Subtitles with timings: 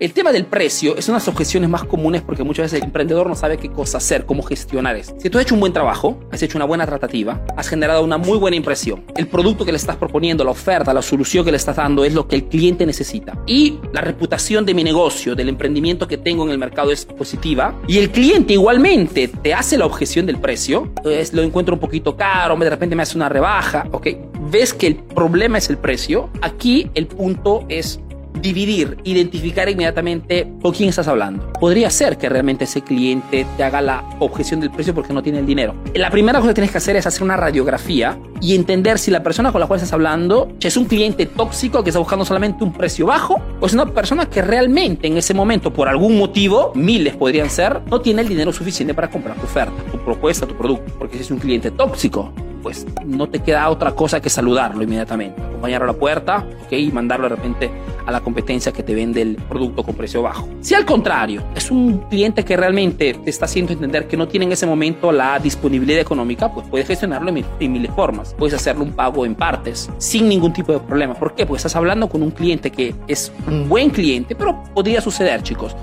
[0.00, 2.86] El tema del precio es una de las objeciones más comunes porque muchas veces el
[2.86, 5.14] emprendedor no sabe qué cosa hacer, cómo gestionar esto.
[5.20, 8.18] Si tú has hecho un buen trabajo, has hecho una buena tratativa, has generado una
[8.18, 11.58] muy buena impresión, el producto que le estás proponiendo, la oferta, la solución que le
[11.58, 15.48] estás dando es lo que el cliente necesita y la reputación de mi negocio, del
[15.48, 19.86] emprendimiento que tengo en el mercado es positiva y el cliente igualmente te hace la
[19.86, 23.86] objeción del precio, es, lo encuentro un poquito caro, de repente me hace una rebaja,
[23.92, 24.08] ok,
[24.50, 28.00] ves que el problema es el precio, aquí el punto es
[28.44, 31.50] dividir, identificar inmediatamente con quién estás hablando.
[31.54, 35.38] Podría ser que realmente ese cliente te haga la objeción del precio porque no tiene
[35.38, 35.74] el dinero.
[35.94, 39.22] La primera cosa que tienes que hacer es hacer una radiografía y entender si la
[39.22, 42.74] persona con la cual estás hablando es un cliente tóxico que está buscando solamente un
[42.74, 47.16] precio bajo o es una persona que realmente en ese momento, por algún motivo, miles
[47.16, 50.92] podrían ser, no tiene el dinero suficiente para comprar tu oferta, tu propuesta, tu producto.
[50.98, 52.30] Porque si es un cliente tóxico,
[52.64, 57.28] pues no te queda otra cosa que saludarlo inmediatamente, acompañarlo a la puerta y mandarlo
[57.28, 57.70] de repente
[58.06, 60.48] a la competencia que te vende el producto con precio bajo.
[60.60, 64.46] Si al contrario es un cliente que realmente te está haciendo entender que no tiene
[64.46, 68.34] en ese momento la disponibilidad económica, pues puedes gestionarlo en, en miles formas.
[68.34, 71.14] Puedes hacerle un pago en partes sin ningún tipo de problema.
[71.14, 71.44] ¿Por qué?
[71.44, 75.76] Pues estás hablando con un cliente que es un buen cliente, pero podría suceder, chicos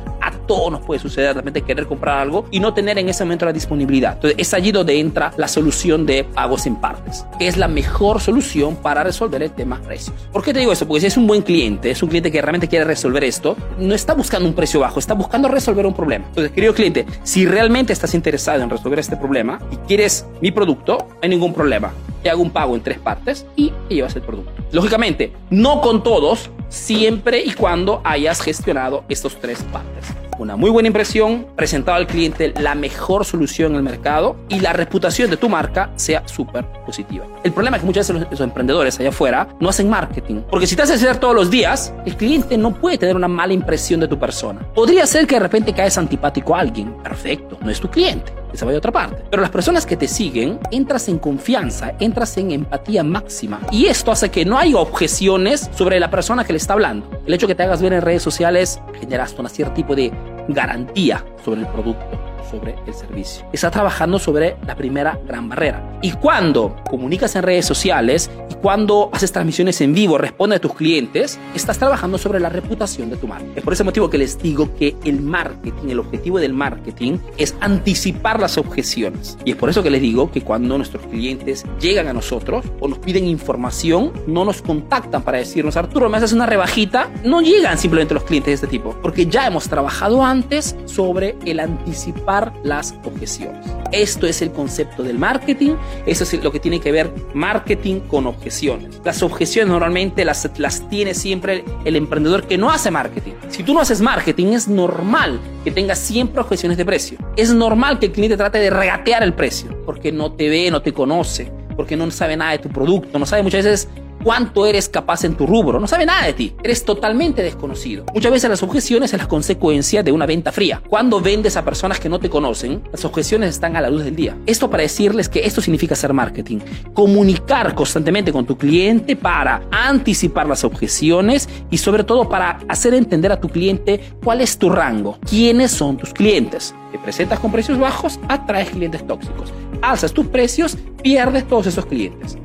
[0.52, 3.45] todos nos puede suceder de repente querer comprar algo y no tener en ese momento
[3.45, 4.16] la disponibilidad.
[4.16, 8.19] Entonces es allí donde entra la solución de pagos en partes, que es la mejor
[8.19, 10.13] solución para resolver el tema precios.
[10.29, 10.85] ¿Por qué te digo eso?
[10.85, 13.95] Porque si es un buen cliente, es un cliente que realmente quiere resolver esto, no
[13.95, 16.25] está buscando un precio bajo, está buscando resolver un problema.
[16.27, 20.97] Entonces, querido cliente, si realmente estás interesado en resolver este problema y quieres mi producto,
[20.97, 21.94] no hay ningún problema.
[22.23, 24.52] Te hago un pago en tres partes y te llevas el producto.
[24.73, 30.20] Lógicamente, no con todos, siempre y cuando hayas gestionado estos tres partes.
[30.42, 34.73] Una muy buena impresión, presentado al cliente la mejor solución en el mercado y la
[34.73, 37.28] reputación de tu marca sea súper positiva.
[37.44, 40.42] El problema es que muchas veces los, emprendedores allá afuera no hacen marketing.
[40.50, 43.53] Porque si te haces hacer todos los días, el cliente no puede tener una mala
[43.53, 44.62] impresión de tu persona.
[44.73, 46.92] Podría ser que de repente caes antipático a alguien.
[47.03, 49.23] Perfecto, no es tu cliente se vaya a otra parte.
[49.30, 53.62] Pero las personas que te siguen, entras en confianza, entras en empatía máxima.
[53.72, 57.09] Y esto hace que no haya objeciones sobre la persona que le está hablando.
[57.25, 60.12] El hecho que te hagas ver en redes sociales generas un cierto tipo de
[60.47, 63.46] garantía sobre el producto sobre el servicio.
[63.53, 65.81] Está trabajando sobre la primera gran barrera.
[66.02, 68.29] Y cuando comunicas en redes sociales
[68.61, 73.17] cuando haces transmisiones en vivo, responde a tus clientes, estás trabajando sobre la reputación de
[73.17, 73.45] tu marca.
[73.55, 77.55] Es por ese motivo que les digo que el marketing, el objetivo del marketing es
[77.59, 79.38] anticipar las objeciones.
[79.45, 82.88] Y es por eso que les digo que cuando nuestros clientes llegan a nosotros o
[82.88, 87.09] nos piden información, no nos contactan para decirnos, Arturo, me haces una rebajita.
[87.23, 91.59] No llegan simplemente los clientes de este tipo, porque ya hemos trabajado antes sobre el
[91.59, 93.81] anticipar las objeciones.
[93.91, 95.75] Esto es el concepto del marketing,
[96.06, 99.02] eso es lo que tiene que ver marketing con objeciones.
[99.03, 103.34] Las objeciones normalmente las, las tiene siempre el emprendedor que no hace marketing.
[103.50, 107.18] Si tú no haces marketing, es normal que tengas siempre objeciones de precio.
[107.35, 110.81] Es normal que el cliente trate de regatear el precio, porque no te ve, no
[110.81, 113.90] te conoce, porque no sabe nada de tu producto, no sabe muchas veces
[114.23, 118.05] cuánto eres capaz en tu rubro, no sabe nada de ti, eres totalmente desconocido.
[118.13, 120.81] Muchas veces las objeciones es la consecuencia de una venta fría.
[120.89, 124.15] Cuando vendes a personas que no te conocen, las objeciones están a la luz del
[124.15, 124.37] día.
[124.45, 126.59] Esto para decirles que esto significa hacer marketing,
[126.93, 133.31] comunicar constantemente con tu cliente para anticipar las objeciones y sobre todo para hacer entender
[133.31, 136.75] a tu cliente cuál es tu rango, quiénes son tus clientes.
[136.91, 139.53] Te presentas con precios bajos, atraes clientes tóxicos.
[139.81, 142.38] Alzas tus precios, pierdes todos esos clientes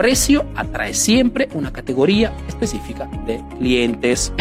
[0.00, 4.32] precio atrae siempre una categoría específica de clientes.